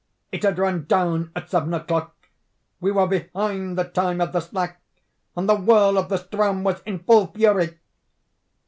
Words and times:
_It 0.33 0.41
had 0.41 0.57
run 0.57 0.85
down 0.85 1.29
at 1.35 1.51
seven 1.51 1.75
o'clock! 1.75 2.15
We 2.79 2.89
were 2.89 3.05
behind 3.05 3.77
the 3.77 3.83
time 3.83 4.19
of 4.19 4.31
the 4.31 4.39
slack, 4.39 4.81
and 5.37 5.47
the 5.47 5.53
whirl 5.55 5.95
of 5.95 6.09
the 6.09 6.17
Ström 6.17 6.63
was 6.63 6.81
in 6.87 6.97
full 7.03 7.27
fury! 7.27 7.77